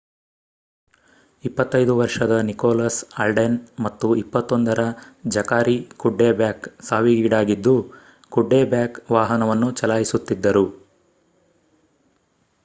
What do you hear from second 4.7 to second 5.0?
ರ